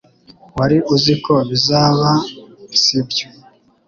[0.57, 2.09] Wari uziko bizaba
[2.81, 3.27] sibyo